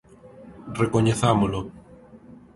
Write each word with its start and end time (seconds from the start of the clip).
Recoñezámolo. 0.81 1.59